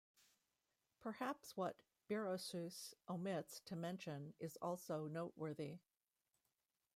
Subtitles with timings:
[0.99, 5.77] Perhaps what Berossus omits to mention is also noteworthy.